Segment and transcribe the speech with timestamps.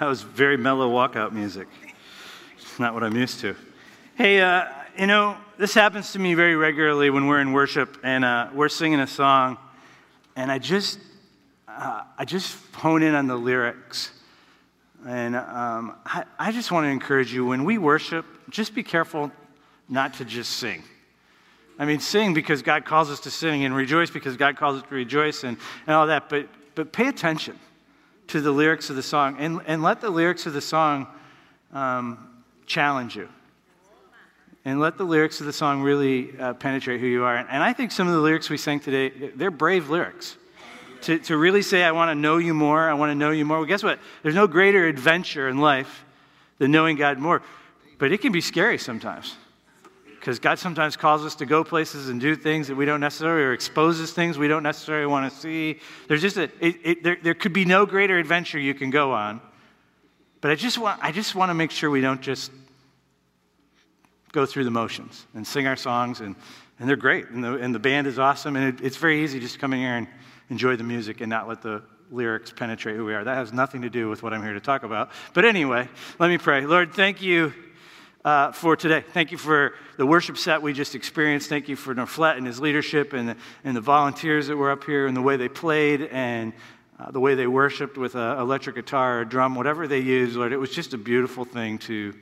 [0.00, 1.68] That was very mellow walkout music.
[2.58, 3.54] It's not what I'm used to.
[4.16, 4.66] Hey, uh,
[4.98, 8.68] you know, this happens to me very regularly when we're in worship and uh, we're
[8.68, 9.56] singing a song,
[10.34, 10.98] and I just,
[11.68, 14.10] uh, I just hone in on the lyrics.
[15.06, 19.30] And um, I, I just want to encourage you when we worship, just be careful
[19.88, 20.82] not to just sing.
[21.78, 24.88] I mean, sing because God calls us to sing, and rejoice because God calls us
[24.88, 25.56] to rejoice, and,
[25.86, 27.60] and all that, but, but pay attention
[28.28, 31.06] to the lyrics of the song and, and let the lyrics of the song
[31.72, 33.28] um, challenge you.
[34.64, 37.36] And let the lyrics of the song really uh, penetrate who you are.
[37.36, 40.36] And I think some of the lyrics we sang today, they're brave lyrics.
[41.02, 43.44] To, to really say, I want to know you more, I want to know you
[43.44, 43.58] more.
[43.58, 43.98] Well, guess what?
[44.22, 46.04] There's no greater adventure in life
[46.56, 47.42] than knowing God more.
[47.98, 49.36] But it can be scary sometimes
[50.24, 53.42] because God sometimes calls us to go places and do things that we don't necessarily,
[53.42, 55.80] or exposes things we don't necessarily want to see.
[56.08, 59.12] There's just a, it, it, there, there could be no greater adventure you can go
[59.12, 59.42] on.
[60.40, 62.50] But I just want, I just want to make sure we don't just
[64.32, 66.36] go through the motions and sing our songs, and,
[66.78, 69.38] and they're great, and the, and the band is awesome, and it, it's very easy
[69.40, 70.08] just to come in here and
[70.48, 73.24] enjoy the music and not let the lyrics penetrate who we are.
[73.24, 75.10] That has nothing to do with what I'm here to talk about.
[75.34, 75.86] But anyway,
[76.18, 76.64] let me pray.
[76.64, 77.52] Lord, thank you
[78.24, 79.04] uh, for today.
[79.12, 81.48] Thank you for the worship set we just experienced.
[81.48, 84.84] Thank you for Norflet and his leadership and the, and the volunteers that were up
[84.84, 86.52] here and the way they played and
[86.98, 90.52] uh, the way they worshiped with an electric guitar or drum, whatever they used, Lord.
[90.52, 92.14] It was just a beautiful thing to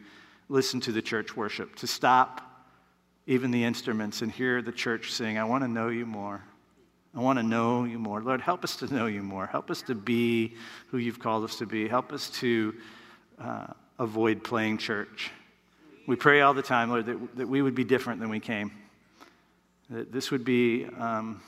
[0.49, 2.53] listen to the church worship, to stop
[3.27, 6.43] even the instruments and hear the church sing, I want to know you more.
[7.15, 8.21] I want to know you more.
[8.23, 9.47] Lord, help us to know you more.
[9.47, 10.55] Help us to be
[10.89, 11.87] who you've called us to be.
[11.87, 12.75] Help us to
[13.39, 13.67] uh,
[13.99, 15.31] avoid playing church.
[16.07, 18.73] We pray all the time, Lord, that, that we would be different than we came.
[19.91, 21.41] That this would be, um,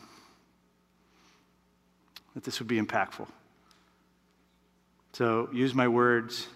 [2.35, 3.27] that this would be impactful.
[5.13, 6.47] So use my words,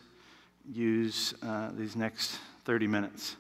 [0.73, 3.37] use uh, these next 30 minutes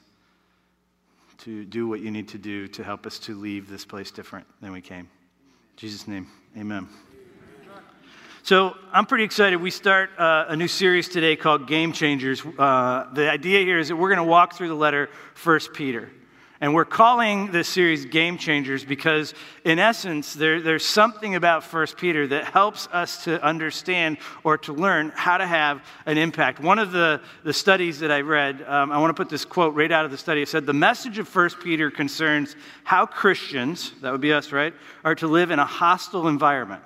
[1.38, 4.46] to do what you need to do to help us to leave this place different
[4.60, 5.00] than we came.
[5.00, 6.26] In Jesus' name,
[6.56, 6.88] amen.
[8.48, 9.56] So I'm pretty excited.
[9.56, 12.42] We start uh, a new series today called Game Changers.
[12.42, 16.10] Uh, the idea here is that we're going to walk through the letter First Peter.
[16.62, 19.34] And we're calling this series Game Changers because,
[19.66, 24.72] in essence, there, there's something about First Peter that helps us to understand or to
[24.72, 26.58] learn how to have an impact.
[26.58, 29.74] One of the, the studies that I read, um, I want to put this quote
[29.74, 30.40] right out of the study.
[30.40, 34.72] It said, The message of First Peter concerns how Christians, that would be us, right,
[35.04, 36.82] are to live in a hostile environment.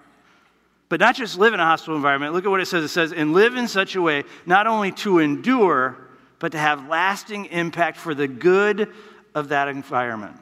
[0.92, 2.34] But not just live in a hostile environment.
[2.34, 2.84] Look at what it says.
[2.84, 5.96] It says, and live in such a way not only to endure,
[6.38, 8.92] but to have lasting impact for the good
[9.34, 10.36] of that environment.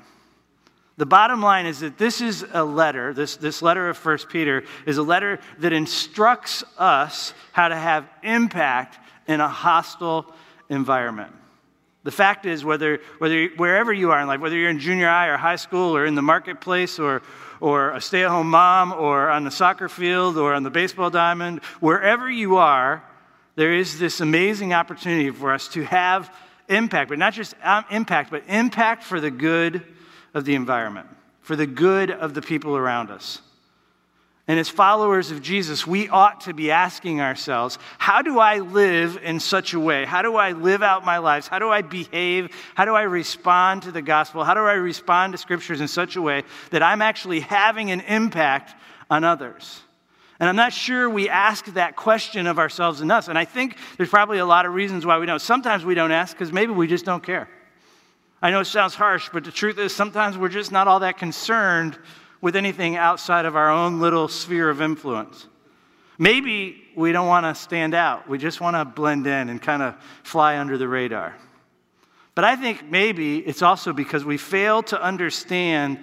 [0.96, 4.64] The bottom line is that this is a letter, this, this letter of 1 Peter
[4.86, 10.34] is a letter that instructs us how to have impact in a hostile
[10.68, 11.32] environment.
[12.02, 15.28] The fact is, whether, whether wherever you are in life, whether you're in junior high
[15.28, 17.22] or high school or in the marketplace or,
[17.60, 21.10] or a stay at home mom or on the soccer field or on the baseball
[21.10, 23.04] diamond, wherever you are,
[23.56, 26.34] there is this amazing opportunity for us to have
[26.68, 29.82] impact, but not just um, impact, but impact for the good
[30.32, 31.08] of the environment,
[31.42, 33.42] for the good of the people around us.
[34.50, 39.16] And as followers of Jesus, we ought to be asking ourselves how do I live
[39.22, 40.04] in such a way?
[40.04, 41.46] How do I live out my lives?
[41.46, 42.50] How do I behave?
[42.74, 44.42] How do I respond to the gospel?
[44.42, 48.00] How do I respond to scriptures in such a way that I'm actually having an
[48.00, 48.74] impact
[49.08, 49.82] on others?
[50.40, 53.28] And I'm not sure we ask that question of ourselves enough.
[53.28, 55.38] And I think there's probably a lot of reasons why we don't.
[55.38, 57.48] Sometimes we don't ask because maybe we just don't care.
[58.42, 61.18] I know it sounds harsh, but the truth is sometimes we're just not all that
[61.18, 61.96] concerned
[62.40, 65.46] with anything outside of our own little sphere of influence.
[66.18, 68.28] Maybe we don't want to stand out.
[68.28, 71.34] We just want to blend in and kind of fly under the radar.
[72.34, 75.98] But I think maybe it's also because we fail to understand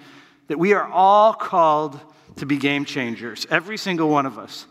[0.47, 1.99] that we are all called
[2.37, 4.65] to be game changers, every single one of us.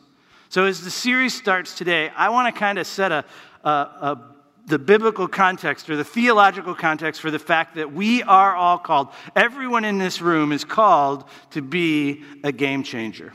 [0.49, 3.25] So, as the series starts today, I want to kind of set a,
[3.65, 4.36] a, a
[4.67, 9.09] the biblical context or the theological context for the fact that we are all called,
[9.35, 13.33] everyone in this room is called to be a game changer.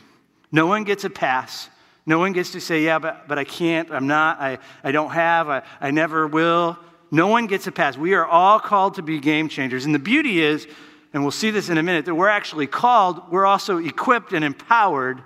[0.51, 1.69] No one gets a pass.
[2.05, 5.11] No one gets to say, yeah, but, but I can't, I'm not, I, I don't
[5.11, 6.77] have, I, I never will.
[7.11, 7.97] No one gets a pass.
[7.97, 9.85] We are all called to be game changers.
[9.85, 10.67] And the beauty is,
[11.13, 14.43] and we'll see this in a minute, that we're actually called, we're also equipped and
[14.43, 15.21] empowered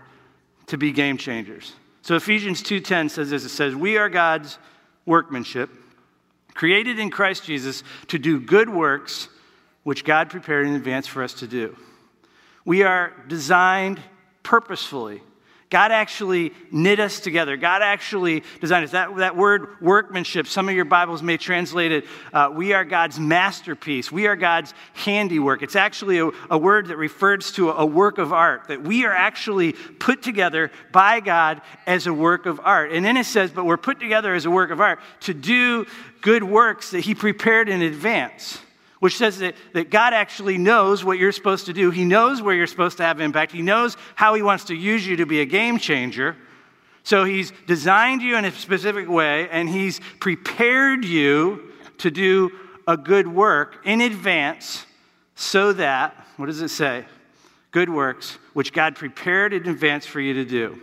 [0.68, 1.74] to be game changers.
[2.02, 4.60] So Ephesians 2:10 says this, it says, "We are God's
[5.06, 5.72] workmanship,
[6.56, 9.30] created in Christ Jesus to do good works
[9.84, 11.78] which God prepared in advance for us to do.
[12.66, 14.02] We are designed
[14.42, 15.22] purposefully,
[15.70, 17.58] God actually knit us together.
[17.58, 18.92] God actually designed us.
[18.92, 23.20] That, that word workmanship, some of your Bibles may translate it, uh, we are God's
[23.20, 24.12] masterpiece.
[24.12, 25.64] We are God's handiwork.
[25.64, 29.06] It's actually a, a word that refers to a, a work of art, that we
[29.06, 32.92] are actually put together by God as a work of art.
[32.92, 35.88] And then it says, but we're put together as a work of art to do
[36.22, 38.60] good works that He prepared in advance
[39.06, 41.92] which says that, that God actually knows what you're supposed to do.
[41.92, 43.52] He knows where you're supposed to have impact.
[43.52, 46.36] He knows how He wants to use you to be a game changer.
[47.04, 52.50] So He's designed you in a specific way, and He's prepared you to do
[52.88, 54.88] a good work in advance
[55.36, 57.06] so that, what does it say?
[57.69, 60.81] Good works, which God prepared in advance for you to do.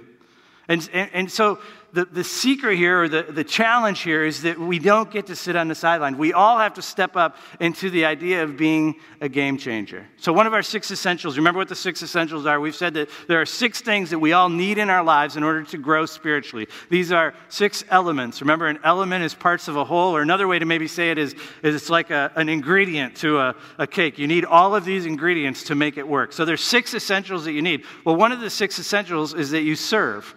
[0.69, 1.59] And, and, and so
[1.93, 5.37] the, the secret here, or the, the challenge here, is that we don't get to
[5.37, 6.17] sit on the sideline.
[6.17, 10.07] We all have to step up into the idea of being a game changer.
[10.17, 12.59] So, one of our six essentials, remember what the six essentials are?
[12.61, 15.43] We've said that there are six things that we all need in our lives in
[15.43, 16.67] order to grow spiritually.
[16.89, 18.41] These are six elements.
[18.41, 21.19] Remember, an element is parts of a whole, or another way to maybe say it
[21.19, 24.19] is, is it's like a, an ingredient to a, a cake.
[24.19, 26.33] You need all of these ingredients to make it work.
[26.33, 27.85] So, there's six essentials that you need.
[28.07, 30.35] Well, one of the six essentials is that you serve.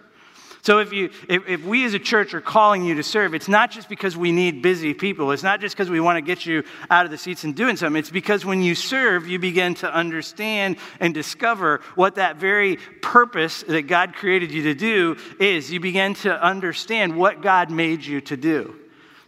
[0.66, 3.46] So if, you, if, if we as a church are calling you to serve, it's
[3.46, 5.30] not just because we need busy people.
[5.30, 7.76] It's not just because we want to get you out of the seats and doing
[7.76, 8.00] something.
[8.00, 13.62] It's because when you serve, you begin to understand and discover what that very purpose
[13.68, 15.70] that God created you to do is.
[15.70, 18.74] You begin to understand what God made you to do.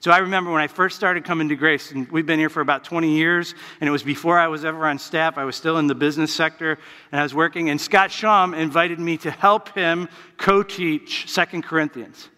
[0.00, 2.60] So I remember when I first started coming to Grace, and we've been here for
[2.60, 5.36] about 20 years, and it was before I was ever on staff.
[5.36, 6.78] I was still in the business sector,
[7.10, 11.64] and I was working, and Scott Shum invited me to help him co teach Second
[11.64, 12.28] Corinthians.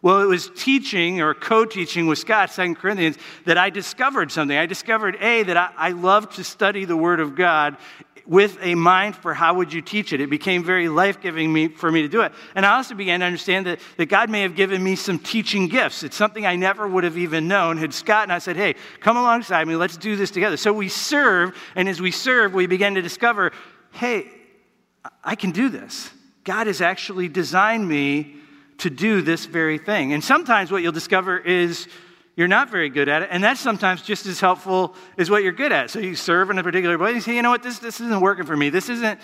[0.00, 4.56] Well, it was teaching or co teaching with Scott, Second Corinthians, that I discovered something.
[4.56, 7.76] I discovered, A, that I, I love to study the Word of God
[8.26, 10.20] with a mind for how would you teach it.
[10.20, 12.32] It became very life-giving for me to do it.
[12.54, 15.68] And I also began to understand that, that God may have given me some teaching
[15.68, 16.02] gifts.
[16.02, 17.76] It's something I never would have even known.
[17.76, 20.56] Had Scott and I said, hey, come alongside me, let's do this together.
[20.56, 23.52] So we serve, and as we serve, we began to discover,
[23.92, 24.26] hey,
[25.22, 26.10] I can do this.
[26.44, 28.36] God has actually designed me
[28.78, 30.14] to do this very thing.
[30.14, 31.88] And sometimes what you'll discover is
[32.36, 35.52] you're not very good at it, and that's sometimes just as helpful as what you're
[35.52, 35.90] good at.
[35.90, 38.20] So you serve in a particular way, you say, you know what, this, this isn't
[38.20, 38.70] working for me.
[38.70, 39.20] This isn't,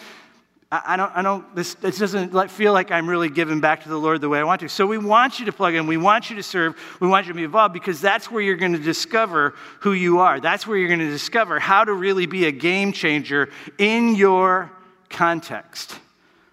[0.71, 3.83] I, I don't, I don't, this, this doesn't like, feel like I'm really giving back
[3.83, 4.69] to the Lord the way I want to.
[4.69, 7.33] So we want you to plug in, we want you to serve, we want you
[7.33, 10.39] to be involved because that's where you're going to discover who you are.
[10.39, 13.49] That's where you're going to discover how to really be a game changer
[13.79, 14.71] in your
[15.09, 15.99] context.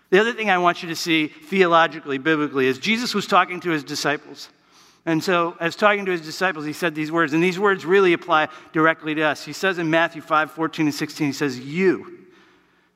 [0.10, 3.70] The other thing I want you to see theologically, biblically, is Jesus was talking to
[3.70, 4.50] his disciples.
[5.08, 8.12] And so, as talking to his disciples, he said these words, and these words really
[8.12, 9.46] apply directly to us.
[9.46, 12.26] He says in Matthew 5 14 and 16, he says, You.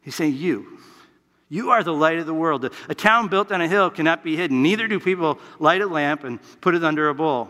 [0.02, 0.78] He's saying, You.
[1.48, 2.70] You are the light of the world.
[2.90, 4.62] A town built on a hill cannot be hidden.
[4.62, 7.50] Neither do people light a lamp and put it under a bowl.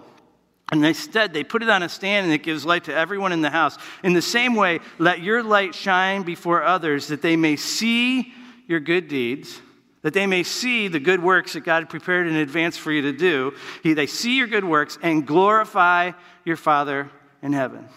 [0.72, 3.42] And instead, they put it on a stand and it gives light to everyone in
[3.42, 3.80] the house.
[4.04, 8.32] In the same way, let your light shine before others that they may see
[8.68, 9.60] your good deeds
[10.02, 13.12] that they may see the good works that God prepared in advance for you to
[13.12, 13.54] do.
[13.84, 16.12] They see your good works and glorify
[16.44, 17.10] your Father
[17.42, 17.88] in heaven.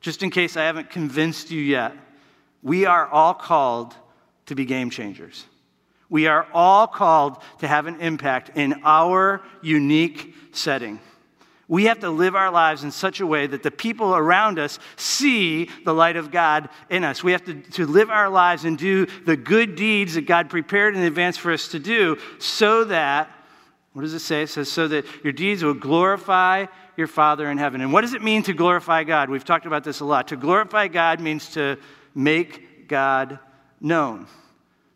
[0.00, 1.92] Just in case I haven't convinced you yet,
[2.62, 3.94] we are all called
[4.46, 5.44] to be game changers.
[6.10, 11.00] We are all called to have an impact in our unique setting.
[11.68, 14.78] We have to live our lives in such a way that the people around us
[14.96, 17.22] see the light of God in us.
[17.22, 20.96] We have to, to live our lives and do the good deeds that God prepared
[20.96, 23.30] in advance for us to do so that,
[23.92, 24.42] what does it say?
[24.42, 27.82] It says, so that your deeds will glorify your Father in heaven.
[27.82, 29.28] And what does it mean to glorify God?
[29.28, 30.28] We've talked about this a lot.
[30.28, 31.76] To glorify God means to
[32.14, 33.38] make God
[33.78, 34.26] known.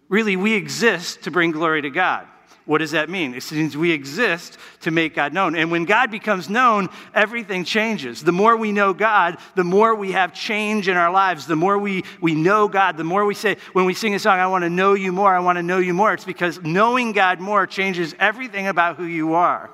[0.09, 2.27] Really, we exist to bring glory to God.
[2.65, 3.35] What does that mean?
[3.35, 5.57] It means we exist to make God known.
[5.57, 8.23] And when God becomes known, everything changes.
[8.23, 11.47] The more we know God, the more we have change in our lives.
[11.47, 14.39] The more we, we know God, the more we say, when we sing a song,
[14.39, 17.13] I want to know you more, I want to know you more, it's because knowing
[17.13, 19.69] God more changes everything about who you are.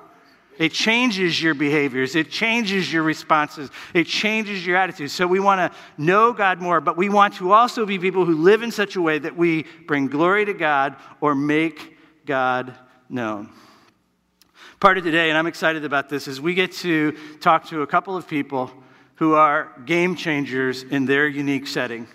[0.57, 2.15] It changes your behaviors.
[2.15, 3.69] It changes your responses.
[3.93, 5.13] It changes your attitudes.
[5.13, 8.35] So we want to know God more, but we want to also be people who
[8.35, 11.95] live in such a way that we bring glory to God or make
[12.29, 12.75] God
[13.09, 13.49] known.
[14.79, 17.87] Part of today, and I'm excited about this, is we get to talk to a
[17.87, 18.69] couple of people
[19.15, 22.05] who are game changers in their unique setting.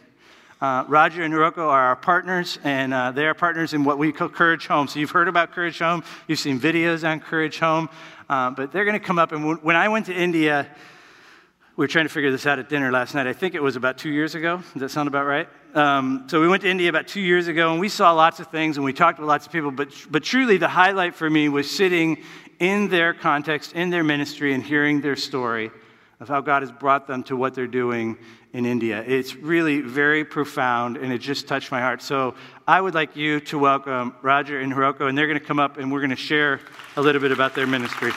[0.60, 4.12] Uh, Roger and Hiroko are our partners, and uh, they are partners in what we
[4.12, 4.86] call Courage Home.
[4.86, 7.88] So you've heard about Courage Home, you've seen videos on Courage Home,
[8.30, 9.32] uh, but they're going to come up.
[9.32, 10.68] And when I went to India
[11.76, 13.26] we were trying to figure this out at dinner last night.
[13.26, 14.58] I think it was about two years ago.
[14.74, 15.48] Does that sound about right?
[15.74, 18.46] Um, so we went to India about two years ago, and we saw lots of
[18.46, 19.72] things, and we talked to lots of people.
[19.72, 22.22] But, but truly, the highlight for me was sitting
[22.60, 25.72] in their context, in their ministry, and hearing their story
[26.20, 28.18] of how God has brought them to what they're doing
[28.52, 29.02] in India.
[29.04, 32.02] It's really very profound, and it just touched my heart.
[32.02, 32.36] So
[32.68, 35.76] I would like you to welcome Roger and Hiroko, and they're going to come up
[35.76, 36.60] and we're going to share
[36.96, 38.12] a little bit about their ministry.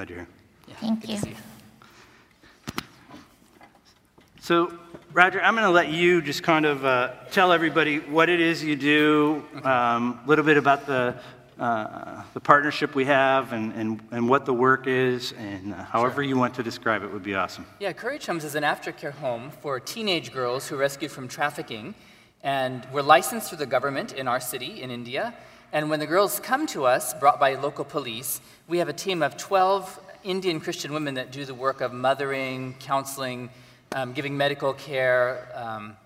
[0.00, 0.18] Glad you're
[0.66, 0.76] here.
[0.76, 1.36] Thank you.
[4.40, 4.72] So,
[5.12, 8.64] Roger, I'm going to let you just kind of uh, tell everybody what it is
[8.64, 11.16] you do, um, a little bit about the,
[11.58, 16.22] uh, the partnership we have and, and, and what the work is, and uh, however
[16.22, 17.66] you want to describe it would be awesome.
[17.78, 21.94] Yeah, Courage Homes is an aftercare home for teenage girls who are rescued from trafficking.
[22.42, 25.34] And we're licensed through the government in our city in India.
[25.72, 29.22] And when the girls come to us, brought by local police, we have a team
[29.22, 33.50] of 12 Indian Christian women that do the work of mothering, counseling,
[33.92, 35.96] um, giving medical care, um,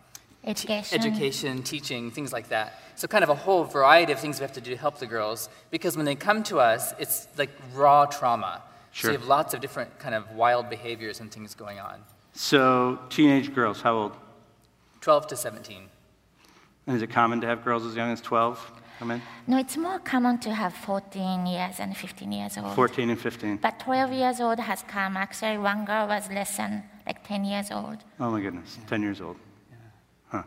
[0.47, 0.99] Education.
[1.01, 2.83] education, teaching, things like that.
[2.97, 5.07] So, kind of a whole variety of things we have to do to help the
[5.07, 8.63] girls because when they come to us, it's like raw trauma.
[8.93, 9.09] Sure.
[9.09, 12.05] So, you have lots of different kind of wild behaviors and things going on.
[12.35, 14.13] So, teenage girls, how old?
[15.01, 15.89] 12 to 17.
[16.87, 19.23] And is it common to have girls as young as 12 come in?
[19.47, 22.75] No, it's more common to have 14 years and 15 years old.
[22.75, 23.57] 14 and 15.
[23.59, 25.17] But 12 years old has come.
[25.17, 27.99] Actually, one girl was less than like 10 years old.
[28.21, 29.37] Oh my goodness, 10 years old.
[30.29, 30.43] Huh.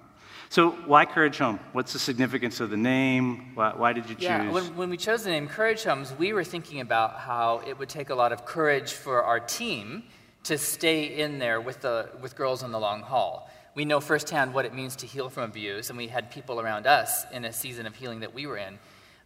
[0.49, 1.59] So, why Courage Home?
[1.73, 3.51] What's the significance of the name?
[3.55, 4.23] Why, why did you choose?
[4.23, 7.77] Yeah, when, when we chose the name Courage Homes, we were thinking about how it
[7.77, 10.03] would take a lot of courage for our team
[10.47, 13.49] to stay in there with, the, with girls in the long haul.
[13.77, 16.87] We know firsthand what it means to heal from abuse, and we had people around
[16.87, 18.79] us in a season of healing that we were in.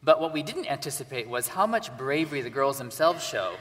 [0.03, 3.53] But what we didn't anticipate was how much bravery the girls themselves show.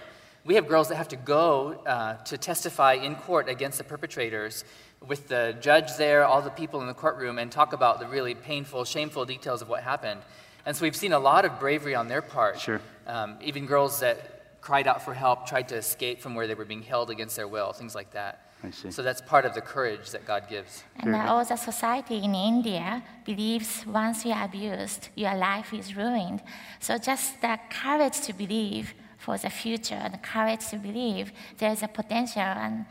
[0.44, 4.64] We have girls that have to go uh, to testify in court against the perpetrators
[5.06, 8.34] with the judge there, all the people in the courtroom, and talk about the really
[8.34, 10.20] painful, shameful details of what happened.
[10.66, 12.58] And so we've seen a lot of bravery on their part.
[12.58, 12.80] Sure.
[13.06, 16.64] Um, even girls that cried out for help, tried to escape from where they were
[16.64, 18.49] being held against their will, things like that.
[18.62, 18.90] I see.
[18.90, 20.84] So that's part of the courage that God gives.
[20.96, 26.42] And uh, all the society in India believes once you're abused, your life is ruined.
[26.78, 31.72] So just the courage to believe for the future and the courage to believe there
[31.72, 32.86] is a potential and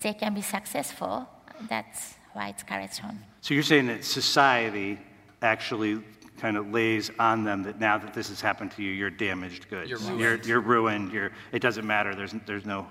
[0.00, 1.28] they can be successful,
[1.68, 3.18] that's why it's Courage Home.
[3.40, 4.98] So, you're saying that society
[5.42, 6.02] actually
[6.38, 9.68] kind of lays on them that now that this has happened to you, you're damaged
[9.68, 9.90] goods.
[9.90, 10.20] You're ruined.
[10.20, 11.12] You're, you're ruined.
[11.12, 12.14] You're, it doesn't matter.
[12.14, 12.86] There's, there's, no,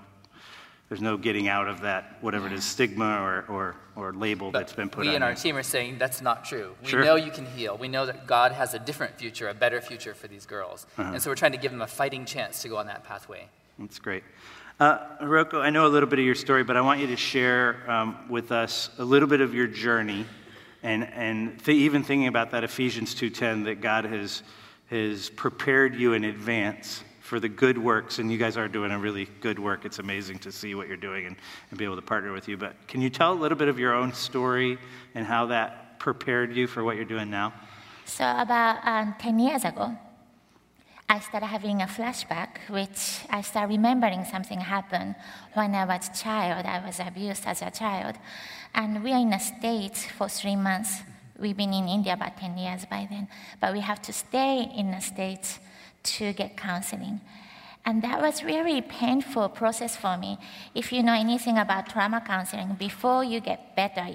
[0.92, 4.58] there's no getting out of that, whatever it is, stigma or, or, or label But
[4.58, 6.74] that's been put we on and our team are saying that's not true.
[6.82, 7.02] We Sure.
[7.02, 7.78] know you can heal.
[7.78, 10.86] We know that God has a different future, a better future for these girls.
[10.98, 11.12] Uh-huh.
[11.14, 13.48] And so we're trying to give them a fighting chance to go on that pathway.
[13.78, 14.22] That's great.
[14.78, 17.16] Uh, Hiroko, I know a little bit of your story, but I want you to
[17.16, 20.26] share um, with us a little bit of your journey,
[20.82, 24.42] and and th- even thinking about that Ephesians two ten that God has
[24.90, 28.98] has prepared you in advance for the good works, and you guys are doing a
[28.98, 29.86] really good work.
[29.86, 31.34] It's amazing to see what you're doing and,
[31.70, 32.58] and be able to partner with you.
[32.58, 34.76] But can you tell a little bit of your own story
[35.14, 37.54] and how that prepared you for what you're doing now?
[38.04, 39.96] So about um, 10 years ago,
[41.08, 45.14] I started having a flashback, which I started remembering something happened
[45.54, 46.66] when I was a child.
[46.66, 48.16] I was abused as a child.
[48.74, 51.00] And we are in the States for three months.
[51.38, 53.26] We've been in India about 10 years by then.
[53.58, 55.60] But we have to stay in the States
[56.02, 57.20] to get counseling.
[57.84, 60.38] And that was really painful process for me.
[60.74, 64.06] If you know anything about trauma counseling, before you get better,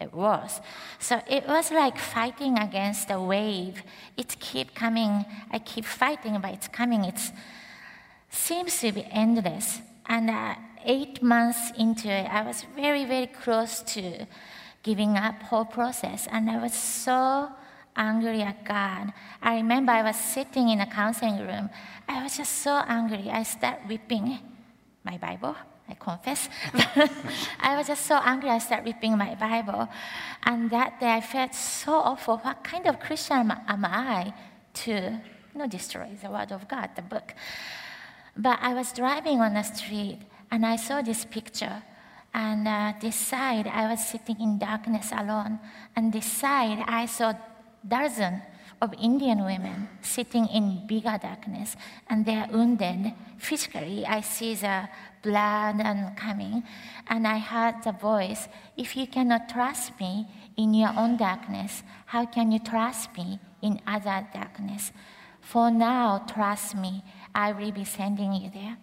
[0.00, 0.60] it was.
[0.98, 3.82] So it was like fighting against a wave.
[4.16, 5.24] It keep coming.
[5.52, 7.04] I keep fighting, but it's coming.
[7.04, 7.20] It
[8.28, 9.80] seems to be endless.
[10.06, 14.26] And uh, eight months into it, I was very, very close to
[14.82, 16.26] giving up whole process.
[16.32, 17.50] And I was so
[17.96, 19.12] angry at God.
[19.42, 21.70] I remember I was sitting in a counseling room.
[22.08, 23.30] I was just so angry.
[23.30, 24.38] I started ripping
[25.04, 25.56] my Bible.
[25.88, 26.48] I confess.
[27.60, 29.88] I was just so angry, I started ripping my Bible.
[30.44, 32.38] And that day I felt so awful.
[32.38, 34.32] What kind of Christian am, I
[34.74, 37.34] to you know, destroy the Word of God, the book?
[38.36, 40.20] But I was driving on the street
[40.50, 41.82] and I saw this picture.
[42.34, 45.58] And uh, this side, I was sitting in darkness alone.
[45.94, 47.34] And this side, I saw
[47.86, 48.42] dozen
[48.80, 51.76] of Indian women sitting in bigger darkness,
[52.08, 54.04] and they're wounded physically.
[54.04, 54.88] I see the
[55.22, 56.64] blood and coming,
[57.06, 62.26] and I heard the voice If you cannot trust me in your own darkness, how
[62.26, 64.92] can you trust me in other darkness.
[65.40, 67.02] For now, trust me,
[67.34, 68.76] I will be sending you there.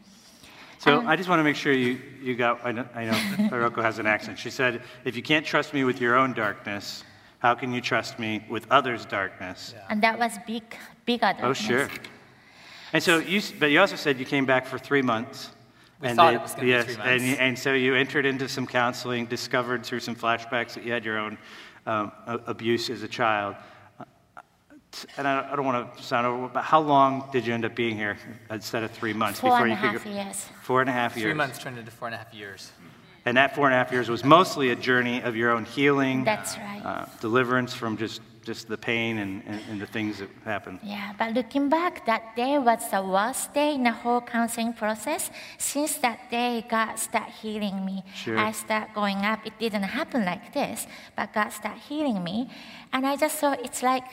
[0.79, 3.12] So Um, I just want to make sure you, you got, I know, I know
[3.51, 4.39] Hiroko has an accent.
[4.39, 7.03] She said, if you can't trust me with your own darkness,
[7.39, 9.74] how can you trust me with others' darkness?
[9.89, 10.63] And that was big,
[11.05, 11.46] bigger darkness.
[11.48, 11.89] Oh, sure.
[12.93, 15.50] And so you, but you also said you came back for three months.
[16.01, 17.41] We and thought they- it was gonna be three And, you- months.
[17.41, 21.17] and so you entered into some counseling, discovered through some flashbacks that you had your
[21.17, 21.38] own
[21.86, 23.55] um, abuse as a child.
[25.17, 27.75] And I, I don't want to sound over, but how long did you end up
[27.75, 28.17] being here
[28.50, 30.46] instead of three months Four and a you could half go- years.
[30.63, 31.25] Four and a half years.
[31.25, 32.72] Three months turned into four and a half years.
[33.29, 36.24] And that four and a half years was mostly a journey of your own healing,
[36.24, 36.81] That's right.
[36.83, 40.79] uh, deliverance from just, just the pain and, and, and the things that happened.
[40.81, 45.29] Yeah, but looking back, that day was the worst day in the whole counseling process.
[45.59, 48.03] Since that day, God started healing me.
[48.15, 48.36] Sure.
[48.36, 49.45] I start going up.
[49.45, 52.50] It didn't happen like this, but God started healing me.
[52.91, 54.09] And I just thought it's like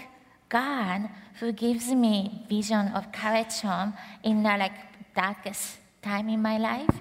[0.51, 1.09] God
[1.41, 3.65] who gives me vision of courage
[4.23, 4.77] in the like
[5.15, 7.01] darkest time in my life.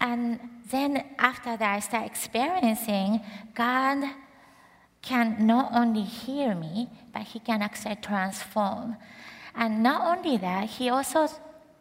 [0.00, 3.20] And then after that, I start experiencing
[3.54, 4.04] God
[5.02, 8.96] can not only hear me, but he can actually transform.
[9.54, 11.28] And not only that, he also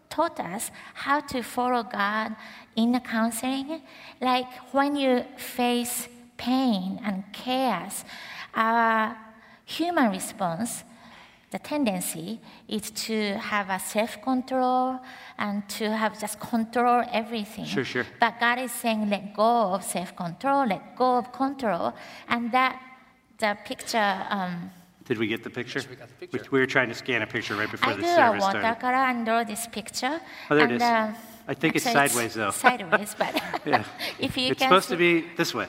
[0.10, 2.36] taught us how to follow God
[2.76, 3.82] in the counseling.
[4.22, 6.08] Like when you face
[6.38, 8.06] pain and chaos,
[8.54, 9.18] our
[9.66, 10.85] human response,
[11.56, 13.18] the tendency is to
[13.52, 15.00] have a self-control
[15.38, 17.64] and to have just control everything.
[17.64, 18.06] Sure, sure.
[18.20, 21.94] But God is saying, let go of self-control, let go of control,
[22.28, 22.74] and that
[23.38, 24.12] the picture.
[24.30, 24.70] Um,
[25.06, 25.82] Did we get the picture?
[25.90, 26.40] we got the picture.
[26.52, 28.42] We, we were trying to scan a picture right before I the do a service
[28.42, 29.10] watercolor started.
[29.12, 30.16] and draw this picture.
[30.50, 30.82] Oh, there it and, is.
[30.82, 31.14] uh,
[31.48, 32.52] I think it's actually sideways, though.
[32.68, 33.34] Sideways, but
[33.66, 33.84] Yeah.
[34.28, 35.68] if you It's can supposed see- to be this way.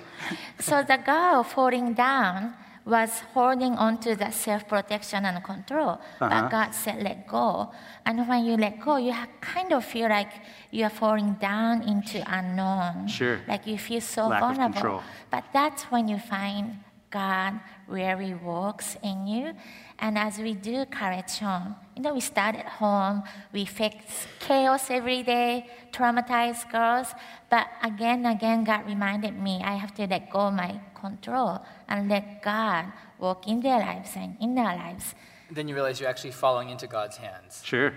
[0.58, 2.54] So the girl falling down
[2.86, 5.90] was holding on to the self-protection and control.
[5.90, 6.28] Uh-huh.
[6.30, 7.72] But God said, let go.
[8.06, 10.32] And when you let go, you kind of feel like
[10.70, 13.08] you are falling down into unknown.
[13.08, 13.40] Sure.
[13.48, 15.02] Like you feel so Lack vulnerable.
[15.30, 16.78] But that's when you find
[17.10, 19.54] God really works in you.
[19.98, 23.96] And as we do Courage Home, you know, we start at home, we fix
[24.38, 27.14] chaos every day, traumatize girls.
[27.48, 31.64] But again, and again, God reminded me I have to let go of my control
[31.88, 35.14] and let God work in their lives and in our lives.
[35.50, 37.62] Then you realize you're actually falling into God's hands.
[37.64, 37.94] Sure.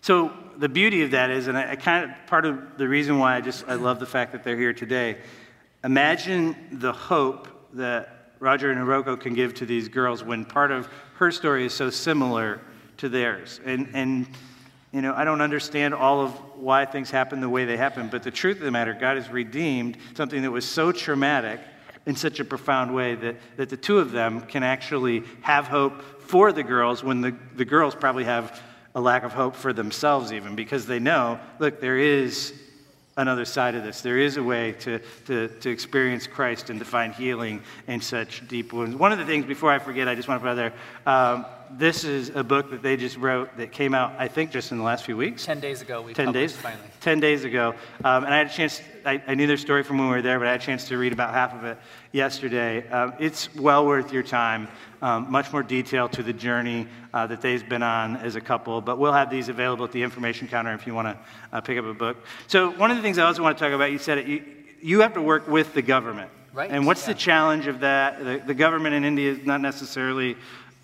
[0.00, 3.18] So the beauty of that is, and I, I kind of part of the reason
[3.20, 5.18] why I just I love the fact that they're here today.
[5.84, 10.88] Imagine the hope that Roger and Hiroko can give to these girls when part of
[11.14, 12.60] her story is so similar
[12.98, 13.60] to theirs.
[13.64, 14.26] And and
[14.94, 18.22] you know, I don't understand all of why things happen the way they happen, but
[18.22, 21.58] the truth of the matter, God has redeemed something that was so traumatic
[22.06, 26.00] in such a profound way that, that the two of them can actually have hope
[26.22, 28.62] for the girls when the, the girls probably have
[28.94, 32.54] a lack of hope for themselves, even because they know, look, there is
[33.16, 34.00] another side of this.
[34.00, 38.46] There is a way to, to, to experience Christ and to find healing in such
[38.46, 38.96] deep wounds.
[38.96, 40.72] One of the things, before I forget, I just want to put out there
[41.06, 41.46] um,
[41.78, 44.78] this is a book that they just wrote that came out, I think, just in
[44.78, 45.44] the last few weeks.
[45.44, 46.56] Ten days ago, we 10 days?
[46.56, 46.86] finally.
[47.00, 47.74] 10 days ago.
[48.04, 50.22] Um, and I had a chance, I, I knew their story from when we were
[50.22, 51.78] there, but I had a chance to read about half of it
[52.12, 52.88] yesterday.
[52.88, 54.68] Um, it's well worth your time.
[55.02, 58.80] Um, much more detail to the journey uh, that they've been on as a couple.
[58.80, 61.18] But we'll have these available at the information counter if you want to
[61.52, 62.16] uh, pick up a book.
[62.46, 64.42] So, one of the things I also want to talk about, you said it, you,
[64.80, 66.30] you have to work with the government.
[66.54, 68.22] Right, And what's the challenge of that?
[68.22, 70.36] The, the government in India is not necessarily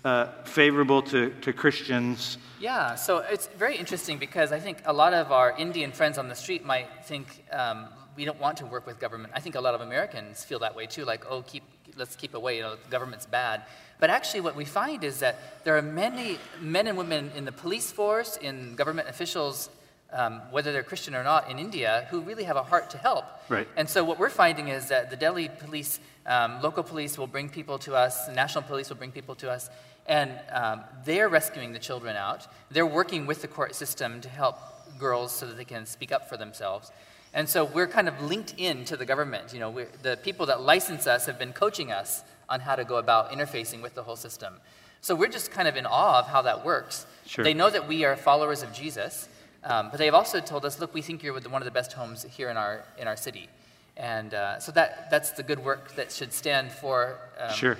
[0.03, 2.37] uh, favorable to, to Christians.
[2.59, 6.29] Yeah, so it's very interesting because I think a lot of our Indian friends on
[6.29, 9.33] the street might think um, we don't want to work with government.
[9.35, 11.63] I think a lot of Americans feel that way too, like, oh, keep,
[11.97, 13.63] let's keep away, you know, the government's bad.
[13.99, 17.51] But actually, what we find is that there are many men and women in the
[17.51, 19.69] police force, in government officials,
[20.11, 23.25] um, whether they're Christian or not, in India, who really have a heart to help.
[23.47, 23.67] Right.
[23.77, 27.49] And so what we're finding is that the Delhi police, um, local police will bring
[27.49, 29.69] people to us, the national police will bring people to us,
[30.07, 32.47] and um, they're rescuing the children out.
[32.69, 34.57] They're working with the court system to help
[34.99, 36.91] girls so that they can speak up for themselves.
[37.33, 39.53] And so we're kind of linked in to the government.
[39.53, 42.83] You know, we're, the people that license us have been coaching us on how to
[42.83, 44.55] go about interfacing with the whole system.
[44.99, 47.05] So we're just kind of in awe of how that works.
[47.25, 47.43] Sure.
[47.43, 49.29] They know that we are followers of Jesus,
[49.63, 52.23] um, but they've also told us, look, we think you're one of the best homes
[52.23, 53.47] here in our, in our city.
[53.95, 57.77] And uh, so that, that's the good work that should stand for um, Sure.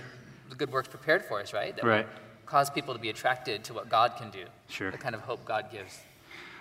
[0.51, 1.75] The good works prepared for us, right?
[1.75, 2.07] That Right.
[2.45, 4.91] cause people to be attracted to what God can do, Sure.
[4.91, 5.97] the kind of hope God gives.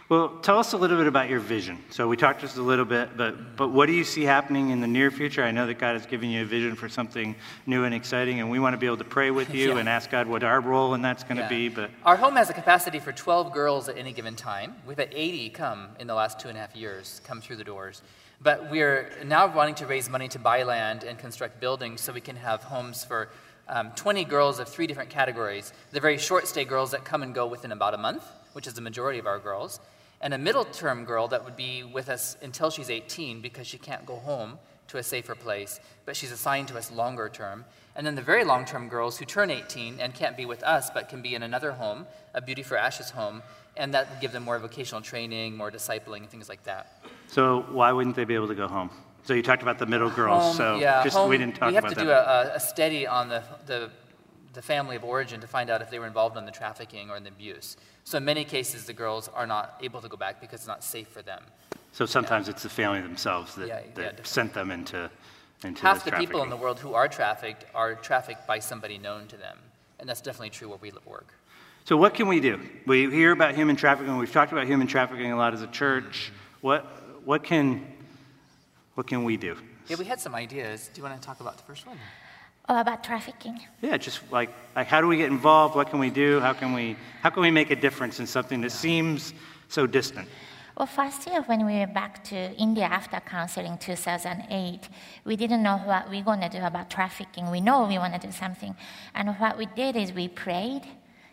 [0.08, 1.78] Well, tell us a little bit about your vision.
[1.90, 4.80] So we talked just a little bit, but but what do you see happening in
[4.80, 5.42] the near future?
[5.44, 7.34] I know that God has given you a vision for something
[7.66, 9.78] new and exciting, and we want to be able to pray with you Yeah.
[9.78, 11.68] and ask God what our role in that's going to be.
[11.68, 14.74] But Our home has a capacity for 12 girls at any given time.
[14.86, 17.64] We've had 80 come in the last two and a half years, come through the
[17.64, 18.02] doors.
[18.42, 22.20] But we're now wanting to raise money to buy land and construct buildings so we
[22.22, 23.28] can have homes for
[23.70, 25.72] um, 20 girls of three different categories.
[25.92, 28.74] The very short stay girls that come and go within about a month, which is
[28.74, 29.80] the majority of our girls,
[30.20, 33.78] and a middle term girl that would be with us until she's 18 because she
[33.78, 37.64] can't go home to a safer place, but she's assigned to us longer term.
[37.94, 40.90] And then the very long term girls who turn 18 and can't be with us
[40.90, 43.40] but can be in another home, a Beauty for Ashes home,
[43.76, 47.04] and that would give them more vocational training, more discipling, things like that.
[47.28, 48.90] so why wouldn't they be able to go home?
[49.24, 50.42] So you talked about the middle girls.
[50.42, 52.44] Home, so yeah, just home, we didn't talk we have about to that.
[52.44, 53.90] do a, a study on the, the,
[54.54, 57.16] the family of origin to find out if they were involved in the trafficking or
[57.16, 57.76] in the abuse.
[58.04, 60.82] So in many cases, the girls are not able to go back because it's not
[60.82, 61.42] safe for them.
[61.92, 65.10] so sometimes it's the family themselves that, Yeah, yeah, that sent them into
[65.64, 69.26] into Half the people in the world who are trafficked are trafficked by somebody known
[69.28, 69.58] to them.
[69.98, 71.34] And that's definitely true where we work.
[71.84, 72.60] So what can we do?
[72.86, 74.16] We hear about human trafficking.
[74.16, 76.30] We've talked about human trafficking a lot as a church.
[76.32, 76.66] Mm-hmm.
[76.66, 76.84] What
[77.24, 77.86] what can
[78.94, 79.56] what can we do?
[79.88, 80.90] Yeah, we had some ideas.
[80.92, 81.98] Do you want to talk about the first one?
[82.68, 83.58] Or about trafficking.
[83.82, 85.74] Yeah, just like, like how do we get involved?
[85.74, 86.38] What can we do?
[86.40, 89.34] How can we how can we make a difference in something that seems
[89.68, 90.28] so distant?
[90.76, 94.88] Well, first year when we went back to India after counseling 2008,
[95.24, 97.50] we didn't know what we're going to do about trafficking.
[97.50, 98.74] We know we want to do something.
[99.14, 100.82] And what we did is we prayed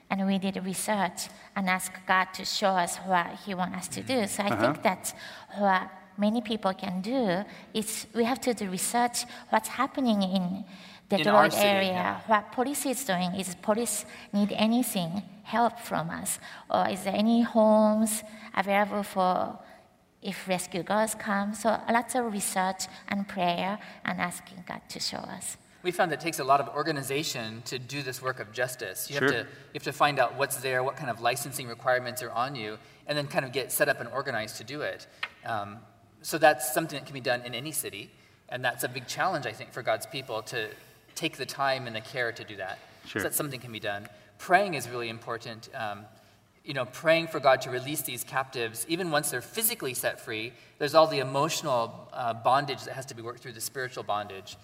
[0.10, 4.02] and we did research and asked God to show us what He wants us to
[4.02, 4.28] do.
[4.28, 4.82] So I think uh-huh.
[4.84, 5.14] that's
[5.58, 10.66] what many people can do is we have to do research what's happening in
[11.10, 11.92] the In our Detroit city, area.
[11.92, 12.20] yeah.
[12.28, 17.42] What police is doing is police need anything help from us, or is there any
[17.44, 18.24] homes
[18.56, 19.58] available for
[20.22, 21.54] if rescue girls come?
[21.54, 25.56] So lots of research and prayer and asking God to show us.
[25.84, 29.10] We found that it takes a lot of organization to do this work of justice.
[29.10, 29.32] You, Sure.
[29.32, 32.32] have, to, you have to find out what's there, what kind of licensing requirements are
[32.32, 35.08] on you, and then kind of get set up and organized to do it.
[35.46, 35.78] Um,
[36.28, 38.12] so that's something that can be done in any city,
[38.50, 40.68] and that's a big challenge, I think, for God's people to
[41.16, 42.80] take the time and the care to do that.
[43.06, 43.22] Sure.
[43.22, 44.10] So that's something can be done.
[44.38, 45.70] Praying is really important.
[45.74, 46.04] Um,
[46.66, 50.52] you know, praying for God to release these captives, even once they're physically set free,
[50.80, 54.58] there's all the emotional uh, bondage that has to be worked through, the spiritual bondage.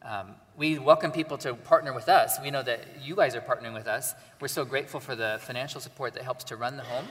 [0.00, 2.38] Um, we welcome people to partner with us.
[2.42, 4.14] We know that you guys are partnering with us.
[4.40, 7.08] We're so grateful for the financial support that helps to run the home.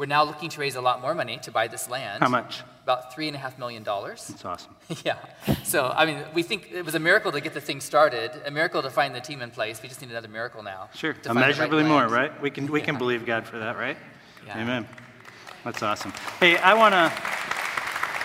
[0.00, 2.22] We're now looking to raise a lot more money to buy this land.
[2.22, 2.62] How much?
[2.84, 4.28] About three and a half million dollars.
[4.28, 4.74] That's awesome.
[5.04, 5.18] yeah.
[5.62, 8.50] So, I mean, we think it was a miracle to get the thing started, a
[8.50, 9.82] miracle to find the team in place.
[9.82, 10.88] We just need another miracle now.
[10.94, 11.12] Sure.
[11.12, 12.32] find right more, right?
[12.40, 13.98] We can we can believe God for that, right?
[14.46, 14.62] Yeah.
[14.62, 14.88] Amen.
[15.64, 16.14] That's awesome.
[16.40, 17.12] Hey, I wanna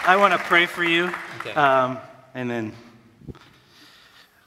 [0.07, 1.11] I wanna pray for you.
[1.41, 1.51] Okay.
[1.55, 1.97] Um,
[2.33, 2.71] and then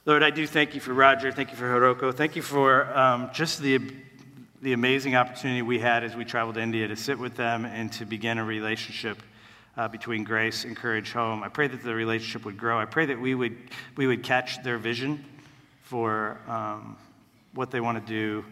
[0.06, 1.30] Lord, I do thank you for Roger.
[1.30, 2.14] Thank you for Hiroko.
[2.14, 3.78] Thank you for um, just the,
[4.61, 7.92] the amazing opportunity we had as we traveled to India to sit with them and
[7.92, 9.23] to begin a relationship
[9.77, 11.44] uh, between Grace and Courage Home.
[11.44, 12.81] I pray that the relationship would grow.
[12.81, 13.57] I pray that we would,
[13.97, 15.25] we would catch their vision
[15.83, 16.97] for um,
[17.55, 18.44] what they want to do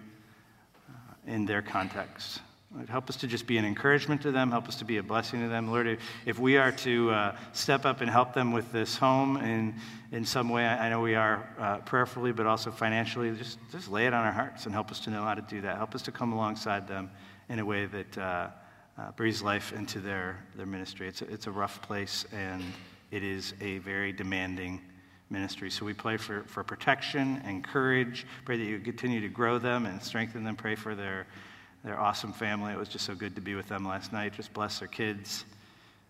[0.89, 2.41] uh, in their context.
[2.77, 4.51] Lord, help us to just be an encouragement to them.
[4.51, 5.71] Help us to be a blessing to them.
[5.71, 9.75] Lord, if- we are to uh, step up and help them with this home in,
[10.13, 13.89] in some way, I I know we are uh, prayerfully, but also financially, just, just
[13.91, 15.79] lay it on our hearts and help us to know how to do that.
[15.79, 17.11] Help us to come alongside them
[17.49, 18.49] in a way that uh,
[18.99, 21.09] uh, breathes life into their, their ministry.
[21.09, 22.63] It's a, it's a rough place, and
[23.11, 24.83] it is a very demanding
[25.31, 25.71] ministry.
[25.71, 28.27] So we pray for, for protection and courage.
[28.45, 30.57] Pray that you continue to grow them and strengthen them.
[30.57, 31.27] Pray for their,
[31.87, 32.73] their awesome family.
[32.73, 34.33] It was just so good to be with them last night.
[34.33, 35.45] Just bless their kids.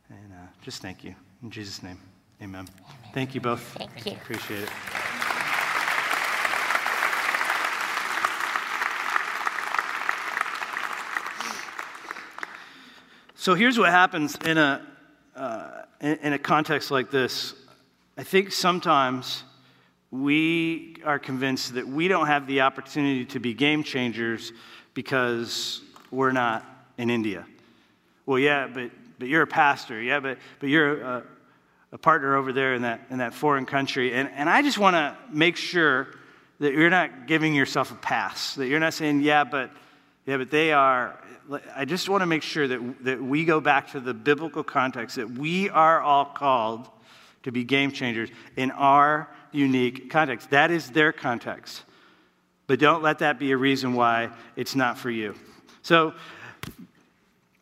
[0.08, 1.14] And uh, just thank you.
[1.42, 2.00] In Jesus' name,
[2.42, 2.66] amen.
[3.12, 3.60] Thank you both.
[3.76, 4.12] Thank you.
[4.12, 4.70] Appreciate it.
[13.34, 14.80] So here's what happens in a,
[15.36, 17.52] uh, in, in a context like this.
[18.16, 19.44] I think sometimes
[20.10, 24.52] we are convinced that we don't have the opportunity to be game changers
[24.96, 26.64] because we're not
[26.96, 27.46] in India.
[28.24, 30.00] Well, yeah, but, but you're a pastor.
[30.00, 31.22] Yeah, but, but you're a,
[31.92, 34.14] a partner over there in that, in that foreign country.
[34.14, 36.08] And, and I just want to make sure
[36.60, 39.70] that you're not giving yourself a pass, that you're not saying, yeah, but,
[40.24, 41.20] yeah, but they are.
[41.76, 45.16] I just want to make sure that, that we go back to the biblical context,
[45.16, 46.88] that we are all called
[47.42, 50.50] to be game changers in our unique context.
[50.50, 51.82] That is their context.
[52.66, 55.34] But don't let that be a reason why it's not for you.
[55.82, 56.14] So,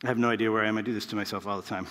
[0.02, 0.76] I have no idea where I am.
[0.76, 1.86] I do this to myself all the time.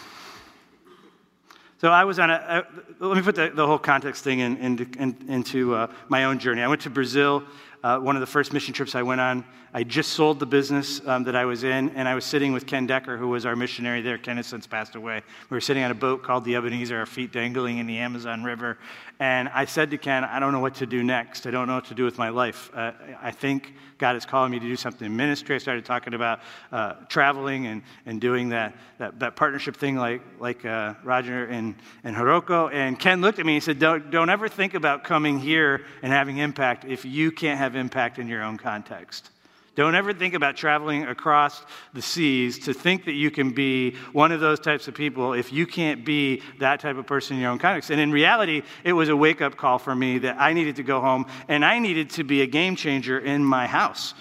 [1.83, 2.61] So I was on a, uh,
[2.99, 6.39] let me put the, the whole context thing in, in, in, into uh, my own
[6.39, 6.61] journey.
[6.61, 7.43] I went to Brazil,
[7.83, 9.43] uh, one of the first mission trips I went on.
[9.75, 12.67] I just sold the business um, that I was in, and I was sitting with
[12.67, 14.17] Ken Decker, who was our missionary there.
[14.17, 15.21] Ken has since passed away.
[15.49, 18.43] We were sitting on a boat called the Ebenezer, our feet dangling in the Amazon
[18.43, 18.77] River.
[19.19, 21.47] And I said to Ken, I don't know what to do next.
[21.47, 22.69] I don't know what to do with my life.
[22.73, 22.91] Uh,
[23.21, 25.55] I think God is calling me to do something in ministry.
[25.55, 26.41] I started talking about
[26.71, 31.75] uh, traveling and, and doing that, that, that partnership thing like, like uh, Roger and,
[32.03, 32.71] and Hiroko.
[32.73, 36.11] And Ken looked at me and said, don't, don't ever think about coming here and
[36.11, 39.29] having impact if you can't have impact in your own context.
[39.75, 44.31] Don't ever think about traveling across the seas to think that you can be one
[44.31, 47.49] of those types of people if you can't be that type of person in your
[47.49, 47.89] own context.
[47.89, 50.83] And in reality, it was a wake up call for me that I needed to
[50.83, 54.13] go home and I needed to be a game changer in my house.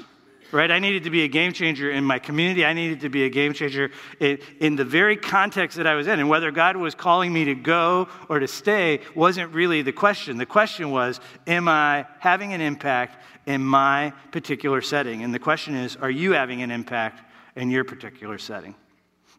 [0.53, 0.71] Right?
[0.71, 2.65] I needed to be a game changer in my community.
[2.65, 6.07] I needed to be a game changer in, in the very context that I was
[6.07, 6.21] in.
[6.21, 10.37] And whether God was calling me to go or to stay wasn't really the question.
[10.37, 15.23] The question was, am I having an impact in my particular setting.
[15.23, 17.23] And the question is are you having an impact
[17.57, 18.75] in your particular setting?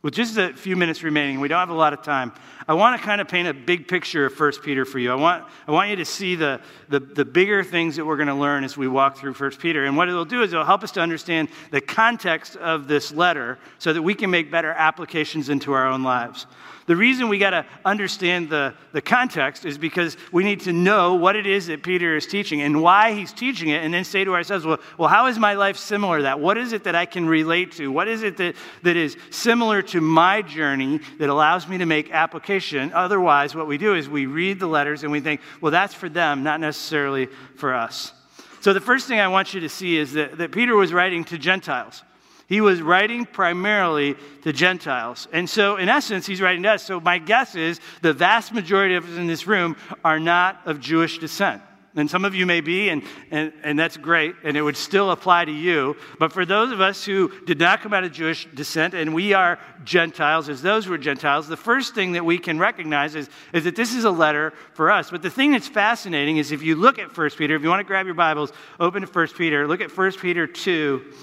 [0.03, 2.33] With just a few minutes remaining, we don't have a lot of time.
[2.67, 5.09] I want to kind of paint a big picture of 1 Peter for you.
[5.09, 8.27] I want, I want you to see the, the, the bigger things that we're going
[8.27, 9.85] to learn as we walk through 1 Peter.
[9.85, 13.57] And what it'll do is it'll help us to understand the context of this letter
[13.79, 16.47] so that we can make better applications into our own lives.
[16.85, 21.15] The reason we got to understand the, the context is because we need to know
[21.15, 24.23] what it is that Peter is teaching and why he's teaching it, and then say
[24.23, 26.39] to ourselves, well, well how is my life similar to that?
[26.39, 27.89] What is it that I can relate to?
[27.89, 32.11] What is it that, that is similar to my journey that allows me to make
[32.11, 32.91] application?
[32.93, 36.09] Otherwise, what we do is we read the letters and we think, well, that's for
[36.09, 38.11] them, not necessarily for us.
[38.59, 41.23] So the first thing I want you to see is that, that Peter was writing
[41.25, 42.03] to Gentiles.
[42.53, 45.27] He was writing primarily to Gentiles.
[45.33, 46.83] And so, in essence, he's writing to us.
[46.83, 50.79] So, my guess is the vast majority of us in this room are not of
[50.79, 51.63] Jewish descent.
[51.95, 55.09] And some of you may be, and, and, and that's great, and it would still
[55.09, 55.97] apply to you.
[56.19, 59.33] But for those of us who did not come out of Jewish descent, and we
[59.33, 63.63] are Gentiles, as those were Gentiles, the first thing that we can recognize is, is
[63.63, 65.09] that this is a letter for us.
[65.09, 67.79] But the thing that's fascinating is if you look at 1 Peter, if you want
[67.79, 71.13] to grab your Bibles, open to 1 Peter, look at 1 Peter 2,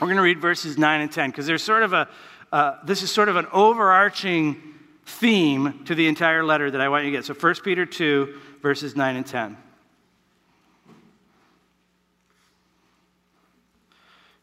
[0.00, 2.08] we're going to read verses 9 and 10 because there's sort of a,
[2.50, 4.60] uh, this is sort of an overarching
[5.04, 7.24] theme to the entire letter that I want you to get.
[7.24, 9.56] So 1 Peter 2, verses 9 and 10.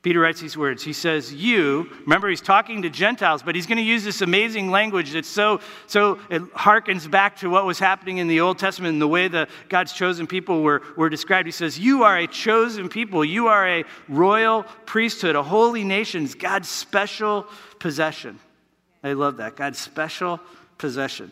[0.02, 0.82] Peter writes these words.
[0.82, 4.72] He says, You, remember, he's talking to Gentiles, but he's going to use this amazing
[4.72, 8.94] language that so, so it harkens back to what was happening in the Old Testament
[8.94, 11.48] and the way the God's chosen people were, were described.
[11.48, 13.26] He says, You are a chosen people.
[13.26, 17.46] You are a royal priesthood, a holy nation, God's special
[17.80, 18.40] possession.
[19.04, 19.58] I love that.
[19.58, 20.40] God's special
[20.78, 21.32] possession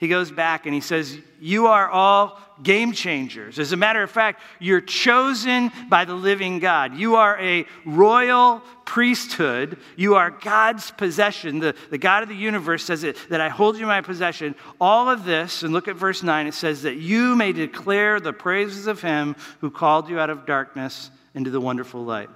[0.00, 3.58] He goes back and he says, You are all game changers.
[3.58, 6.96] As a matter of fact, you're chosen by the living God.
[6.96, 9.76] You are a royal priesthood.
[9.96, 11.58] You are God's possession.
[11.58, 14.54] The, the God of the universe says it, that I hold you in my possession.
[14.80, 18.32] All of this, and look at verse 9, it says that you may declare the
[18.32, 22.30] praises of him who called you out of darkness into the wonderful light.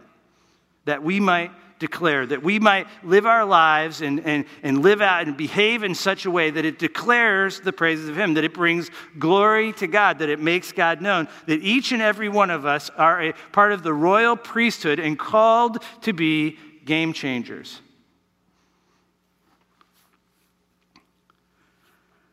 [0.84, 5.26] That we might declare, that we might live our lives and, and, and live out
[5.26, 8.54] and behave in such a way that it declares the praises of Him, that it
[8.54, 12.64] brings glory to God, that it makes God known, that each and every one of
[12.64, 17.80] us are a part of the royal priesthood and called to be game changers.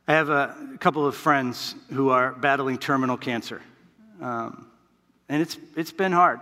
[0.08, 3.62] I have a couple of friends who are battling terminal cancer.
[4.20, 4.68] Um,
[5.30, 6.42] and it's, it's been hard.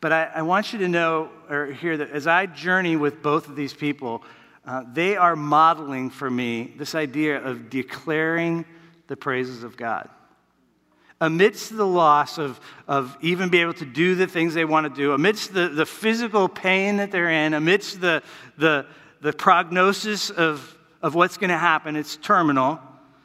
[0.00, 3.48] But I, I, want you to know or hear that as I journey with both
[3.48, 4.22] of these people,
[4.64, 8.64] uh, they are modeling for me this idea of declaring
[9.08, 10.08] the praises of God.
[11.20, 12.58] Amidst the loss of,
[12.88, 15.84] of even being able to do the things they want to do, amidst the, the
[15.84, 18.22] physical pain that they're in, amidst the,
[18.56, 18.86] the,
[19.20, 22.80] the prognosis of, of what's going to happen, it's terminal,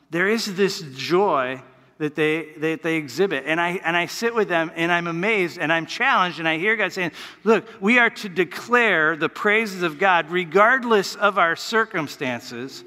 [0.09, 1.61] there is this joy
[1.97, 3.45] that they, that they exhibit.
[3.45, 6.57] And I, and I sit with them and I'm amazed and I'm challenged and I
[6.57, 7.11] hear God saying,
[7.43, 12.83] Look, we are to declare the praises of God regardless of our circumstances.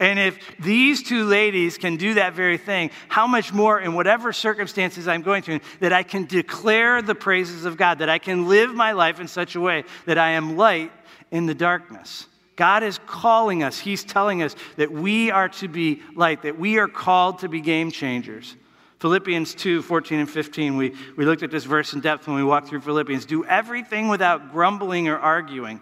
[0.00, 4.32] And if these two ladies can do that very thing, how much more in whatever
[4.32, 8.48] circumstances I'm going through, that I can declare the praises of God, that I can
[8.48, 10.90] live my life in such a way that I am light
[11.30, 12.26] in the darkness.
[12.56, 13.78] God is calling us.
[13.78, 17.60] He's telling us that we are to be light, that we are called to be
[17.60, 18.56] game changers.
[19.00, 22.44] Philippians 2 14 and 15, we, we looked at this verse in depth when we
[22.44, 23.26] walked through Philippians.
[23.26, 25.80] Do everything without grumbling or arguing,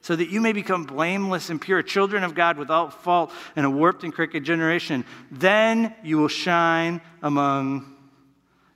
[0.00, 3.70] so that you may become blameless and pure, children of God without fault in a
[3.70, 5.04] warped and crooked generation.
[5.30, 7.96] Then you will shine among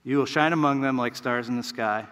[0.05, 2.05] you will shine among them like stars in the sky.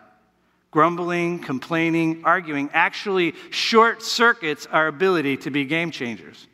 [0.74, 6.48] Grumbling, complaining, arguing actually short circuits our ability to be game changers.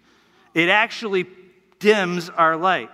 [0.54, 1.26] It actually
[1.80, 2.90] dims our light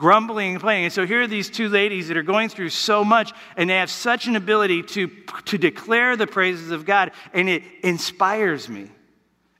[0.00, 0.84] grumbling and complaining.
[0.84, 3.76] And so here are these two ladies that are going through so much, and they
[3.76, 5.08] have such an ability to,
[5.44, 8.90] to declare the praises of God, and it inspires me.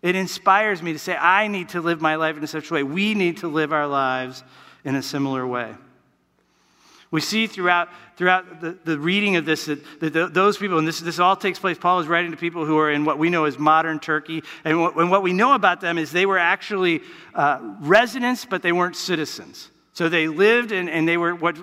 [0.02, 2.82] It inspires me to say, I need to live my life in such a way.
[2.82, 4.42] We need to live our lives
[4.82, 5.74] in a similar way.
[7.10, 11.00] We see throughout, throughout the, the reading of this that, that those people, and this,
[11.00, 13.46] this all takes place, Paul is writing to people who are in what we know
[13.46, 14.44] as modern Turkey.
[14.64, 17.02] And what, and what we know about them is they were actually
[17.34, 19.70] uh, residents, but they weren't citizens.
[20.00, 21.58] So they lived and, and they were what,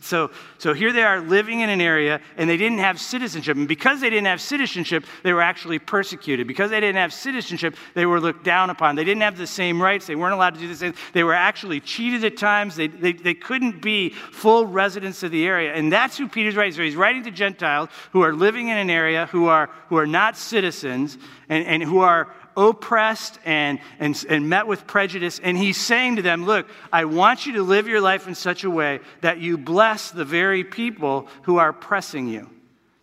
[0.00, 3.56] so, so here they are living in an area and they didn't have citizenship.
[3.56, 6.46] And because they didn't have citizenship, they were actually persecuted.
[6.46, 8.94] Because they didn't have citizenship, they were looked down upon.
[8.94, 10.06] They didn't have the same rights.
[10.06, 10.94] They weren't allowed to do the same.
[11.14, 12.76] They were actually cheated at times.
[12.76, 15.74] They, they, they couldn't be full residents of the area.
[15.74, 16.74] And that's who Peter's writing.
[16.74, 20.06] So he's writing to Gentiles who are living in an area, who are, who are
[20.06, 25.40] not citizens, and, and who are oppressed and, and, and met with prejudice.
[25.42, 28.64] And he's saying to them, Look, I want you to live your life in such
[28.64, 32.50] a way that you bless the very people who are oppressing you,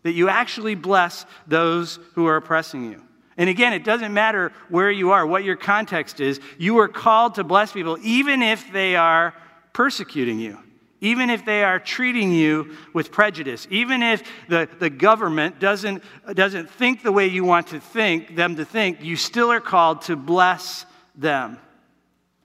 [0.04, 3.02] that you actually bless those who are oppressing you.
[3.38, 6.40] And again, it doesn't matter where you are, what your context is.
[6.58, 9.34] You are called to bless people, even if they are
[9.74, 10.58] persecuting you
[11.00, 16.70] even if they are treating you with prejudice, even if the, the government doesn't, doesn't
[16.70, 20.16] think the way you want to think, them to think, you still are called to
[20.16, 21.60] bless them.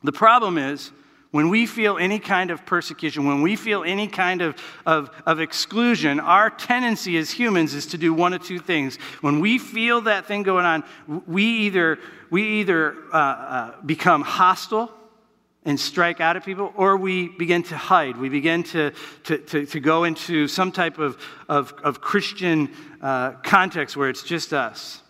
[0.03, 0.91] The problem is,
[1.31, 5.41] when we feel any kind of persecution, when we feel any kind of, of, of
[5.41, 8.97] exclusion, our tendency as humans is to do one of two things.
[9.23, 10.85] When we feel that thing going on,
[11.27, 14.93] we either, we either uh, uh, become hostile
[15.65, 18.17] and strike out at people, or we begin to hide.
[18.17, 18.93] We begin to,
[19.25, 22.71] to, to, to go into some type of, of, of Christian
[23.01, 25.03] uh, context where it's just us.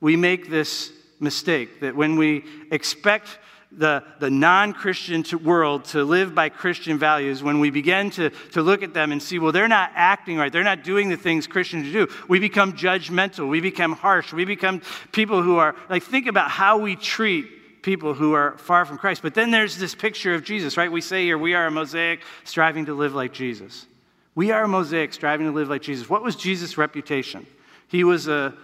[0.00, 3.38] We make this mistake that when we expect
[3.70, 8.60] the, the non Christian world to live by Christian values, when we begin to, to
[8.60, 11.46] look at them and see, well, they're not acting right, they're not doing the things
[11.46, 16.26] Christians do, we become judgmental, we become harsh, we become people who are like, think
[16.26, 19.22] about how we treat people who are far from Christ.
[19.22, 20.90] But then there's this picture of Jesus, right?
[20.90, 23.86] We say here, we are a mosaic striving to live like Jesus.
[24.34, 26.08] We are a mosaic striving to live like Jesus.
[26.08, 27.46] What was Jesus' reputation?
[27.88, 28.54] He was a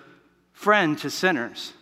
[0.52, 1.72] friend to sinners,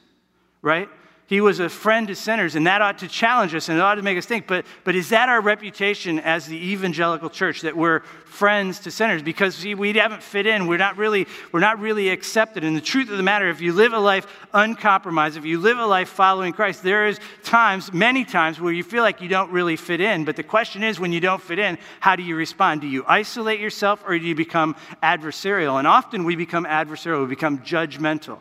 [0.62, 0.88] right?
[1.28, 3.96] He was a friend to sinners, and that ought to challenge us and it ought
[3.96, 4.46] to make us think.
[4.46, 9.24] But, but is that our reputation as the evangelical church, that we're friends to sinners?
[9.24, 10.68] Because see, we haven't fit in.
[10.68, 12.62] We're not, really, we're not really accepted.
[12.62, 15.78] And the truth of the matter, if you live a life uncompromised, if you live
[15.78, 19.50] a life following Christ, there is times, many times, where you feel like you don't
[19.50, 20.24] really fit in.
[20.24, 22.82] But the question is, when you don't fit in, how do you respond?
[22.82, 25.80] Do you isolate yourself or do you become adversarial?
[25.80, 28.38] And often we become adversarial, we become judgmental.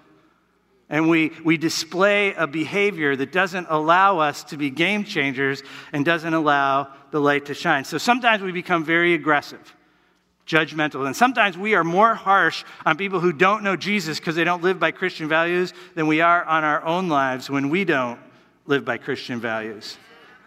[0.89, 6.05] And we, we display a behavior that doesn't allow us to be game changers and
[6.05, 7.85] doesn't allow the light to shine.
[7.85, 9.75] So sometimes we become very aggressive,
[10.45, 11.07] judgmental.
[11.07, 14.61] And sometimes we are more harsh on people who don't know Jesus because they don't
[14.61, 18.19] live by Christian values than we are on our own lives when we don't
[18.67, 19.97] live by Christian values.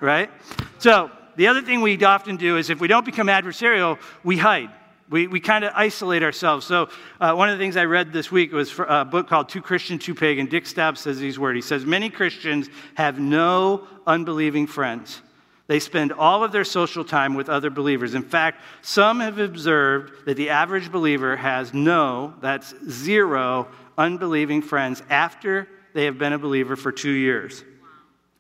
[0.01, 0.31] Right?
[0.79, 4.71] So the other thing we often do is if we don't become adversarial, we hide.
[5.11, 6.67] We, we kind of isolate ourselves.
[6.67, 9.63] So, uh, one of the things I read this week was a book called Too
[9.63, 10.47] Christian, Too Pagan.
[10.47, 11.57] Dick Staub says these words.
[11.57, 15.23] He says, Many Christians have no unbelieving friends.
[15.67, 18.15] They spend all of their social time with other believers.
[18.15, 25.03] In fact, some have observed that the average believer has no, that's zero, unbelieving friends
[25.09, 27.65] after they have been a believer for two years.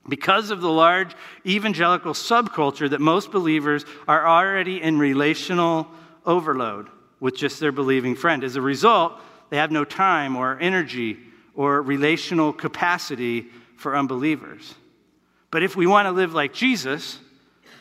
[0.09, 5.87] Because of the large evangelical subculture that most believers are already in relational
[6.25, 6.89] overload
[7.21, 8.45] with just their believing friend.
[8.45, 11.19] As a result, they have no time or energy
[11.55, 14.75] or relational capacity for unbelievers.
[15.51, 17.19] But if we want to live like Jesus,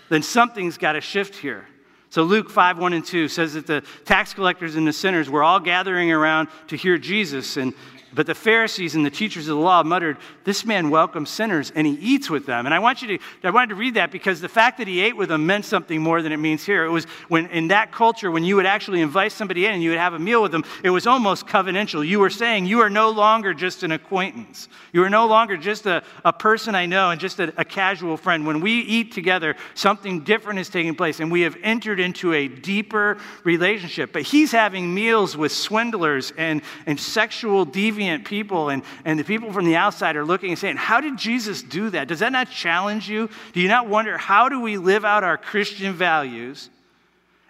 [0.09, 1.67] then something's got to shift here.
[2.09, 5.43] So Luke 5, 1 and 2 says that the tax collectors and the sinners were
[5.43, 7.57] all gathering around to hear Jesus.
[7.57, 7.73] And
[8.13, 11.85] but the Pharisees and the teachers of the law muttered, This man welcomes sinners and
[11.85, 12.65] he eats with them.
[12.65, 15.01] And I want you to, I wanted to read that because the fact that he
[15.01, 16.85] ate with them meant something more than it means here.
[16.85, 19.89] It was when, in that culture, when you would actually invite somebody in and you
[19.89, 22.07] would have a meal with them, it was almost covenantal.
[22.07, 24.69] You were saying, You are no longer just an acquaintance.
[24.93, 28.15] You are no longer just a, a person I know and just a, a casual
[28.15, 28.47] friend.
[28.47, 32.47] When we eat together, something different is taking place and we have entered into a
[32.47, 34.11] deeper relationship.
[34.13, 39.51] But he's having meals with swindlers and, and sexual deviant people, and, and the people
[39.51, 42.07] from the outside are looking and saying, How did Jesus do that?
[42.07, 43.29] Does that not challenge you?
[43.53, 46.69] Do you not wonder, how do we live out our Christian values?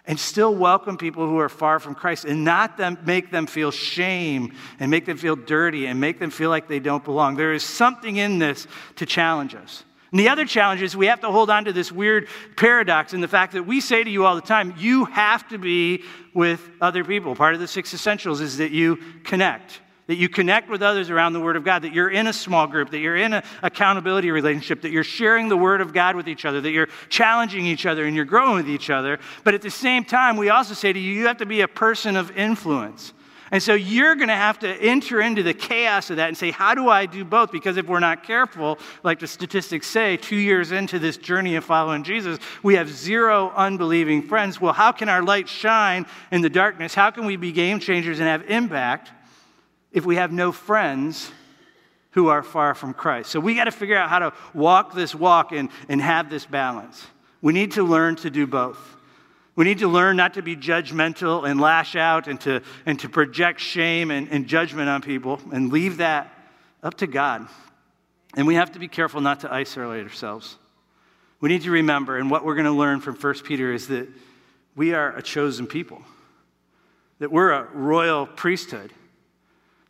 [0.08, 3.70] and still welcome people who are far from Christ and not them, make them feel
[3.70, 7.36] shame and make them feel dirty and make them feel like they don't belong.
[7.36, 9.84] There is something in this to challenge us.
[10.10, 13.20] And the other challenge is we have to hold on to this weird paradox in
[13.20, 16.04] the fact that we say to you all the time, you have to be
[16.34, 17.34] with other people.
[17.34, 21.34] Part of the six essentials is that you connect that you connect with others around
[21.34, 24.30] the Word of God, that you're in a small group, that you're in an accountability
[24.30, 27.84] relationship, that you're sharing the Word of God with each other, that you're challenging each
[27.84, 29.18] other and you're growing with each other.
[29.44, 31.68] But at the same time, we also say to you, you have to be a
[31.68, 33.12] person of influence.
[33.50, 36.50] And so you're going to have to enter into the chaos of that and say,
[36.50, 37.50] how do I do both?
[37.50, 41.64] Because if we're not careful, like the statistics say, two years into this journey of
[41.64, 44.60] following Jesus, we have zero unbelieving friends.
[44.60, 46.94] Well, how can our light shine in the darkness?
[46.94, 49.12] How can we be game changers and have impact?
[49.92, 51.30] if we have no friends
[52.12, 53.30] who are far from Christ.
[53.30, 56.46] So we got to figure out how to walk this walk and, and have this
[56.46, 57.06] balance.
[57.40, 58.96] We need to learn to do both.
[59.58, 63.08] We need to learn not to be judgmental and lash out and to, and to
[63.08, 66.32] project shame and, and judgment on people and leave that
[66.80, 67.48] up to God.
[68.36, 70.56] And we have to be careful not to isolate ourselves.
[71.40, 74.06] We need to remember, and what we're going to learn from 1 Peter is that
[74.76, 76.02] we are a chosen people,
[77.18, 78.92] that we're a royal priesthood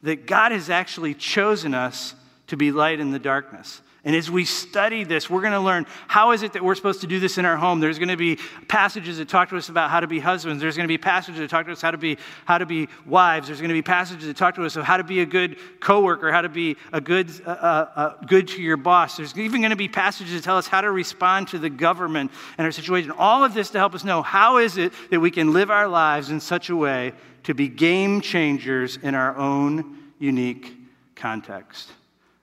[0.02, 2.14] that God has actually chosen us
[2.46, 3.82] to be light in the darkness.
[4.08, 7.02] And as we study this, we're going to learn how is it that we're supposed
[7.02, 7.78] to do this in our home.
[7.78, 10.62] There's going to be passages that talk to us about how to be husbands.
[10.62, 12.88] There's going to be passages that talk to us how to be how to be
[13.04, 13.48] wives.
[13.48, 15.58] There's going to be passages that talk to us of how to be a good
[15.80, 19.18] coworker, how to be a good uh, uh, uh good to your boss.
[19.18, 22.30] There's even going to be passages that tell us how to respond to the government
[22.56, 23.10] and our situation.
[23.10, 25.86] All of this to help us know how is it that we can live our
[25.86, 30.74] lives in such a way to be game changers in our own unique
[31.14, 31.92] context.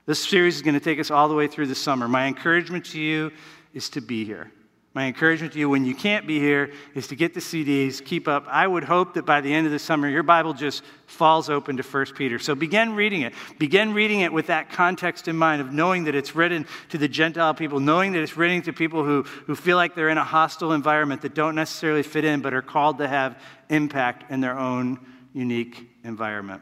[0.05, 2.07] This series is going to take us all the way through the summer.
[2.07, 3.31] My encouragement to you
[3.73, 4.51] is to be here.
[4.93, 8.29] My encouragement to you when you can't be here is to get the CDs, keep
[8.29, 8.45] up.
[8.47, 11.75] I would hope that by the end of the summer, your Bible just falls open
[11.75, 12.39] to 1 Peter.
[12.39, 13.33] So begin reading it.
[13.57, 17.09] Begin reading it with that context in mind of knowing that it's written to the
[17.09, 20.23] Gentile people, knowing that it's written to people who, who feel like they're in a
[20.23, 23.37] hostile environment that don't necessarily fit in, but are called to have
[23.69, 24.97] impact in their own
[25.33, 26.61] unique environment.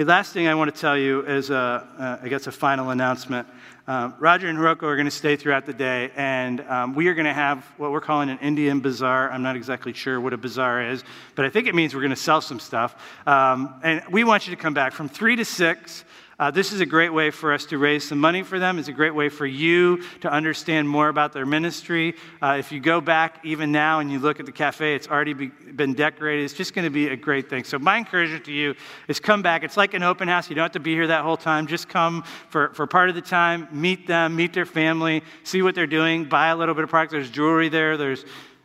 [0.00, 2.88] The last thing I want to tell you is, a, uh, I guess, a final
[2.88, 3.46] announcement.
[3.86, 7.14] Um, Roger and Hiroko are going to stay throughout the day, and um, we are
[7.14, 9.30] going to have what we're calling an Indian bazaar.
[9.30, 12.08] I'm not exactly sure what a bazaar is, but I think it means we're going
[12.12, 12.96] to sell some stuff.
[13.26, 16.04] Um, and we want you to come back from 3 to 6.
[16.40, 18.78] Uh, this is a great way for us to raise some money for them.
[18.78, 22.14] It's a great way for you to understand more about their ministry.
[22.40, 25.34] Uh, if you go back even now and you look at the cafe, it's already
[25.34, 26.44] be, been decorated.
[26.44, 27.64] It's just going to be a great thing.
[27.64, 28.74] So, my encouragement to you
[29.06, 29.64] is come back.
[29.64, 30.48] It's like an open house.
[30.48, 31.66] You don't have to be here that whole time.
[31.66, 35.74] Just come for, for part of the time, meet them, meet their family, see what
[35.74, 37.12] they're doing, buy a little bit of product.
[37.12, 37.98] There's jewelry there.
[37.98, 38.24] There's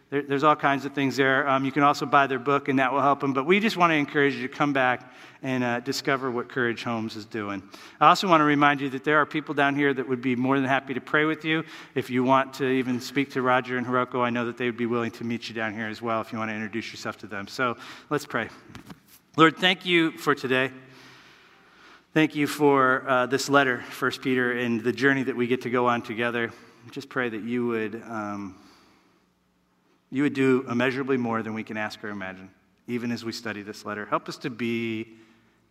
[0.09, 1.47] there, there's all kinds of things there.
[1.47, 3.33] Um, you can also buy their book, and that will help them.
[3.33, 6.83] But we just want to encourage you to come back and uh, discover what Courage
[6.83, 7.61] Homes is doing.
[7.99, 10.35] I also want to remind you that there are people down here that would be
[10.35, 11.63] more than happy to pray with you.
[11.93, 14.77] If you want to even speak to Roger and Hiroko, I know that they would
[14.77, 17.17] be willing to meet you down here as well if you want to introduce yourself
[17.19, 17.47] to them.
[17.47, 17.77] So
[18.09, 18.49] let's pray.
[19.37, 20.71] Lord, thank you for today.
[22.13, 25.69] Thank you for uh, this letter, First Peter, and the journey that we get to
[25.69, 26.51] go on together.
[26.91, 28.01] Just pray that you would.
[28.07, 28.55] Um,
[30.15, 32.49] you would do immeasurably more than we can ask or imagine,
[32.87, 34.05] even as we study this letter.
[34.05, 35.09] Help us to be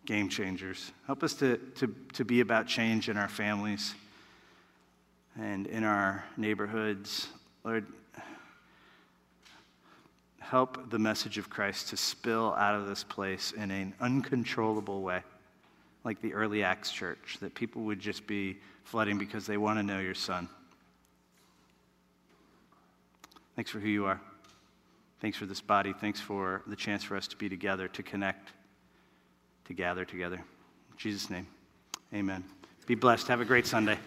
[0.05, 0.91] game changers.
[1.07, 3.95] Help us to, to, to be about change in our families
[5.41, 7.27] and in our neighborhoods.
[7.63, 7.87] Lord,
[10.37, 15.23] help the message of Christ to spill out of this place in an uncontrollable way,
[16.03, 19.83] like the early Acts church, that people would just be flooding because they want to
[19.83, 20.47] know your son.
[23.55, 24.21] Thanks for who you are.
[25.19, 25.93] Thanks for this body.
[25.93, 28.51] Thanks for the chance for us to be together, to connect,
[29.65, 30.35] to gather together.
[30.35, 31.47] In Jesus' name,
[32.13, 32.43] amen.
[32.85, 33.27] Be blessed.
[33.27, 33.97] Have a great Sunday.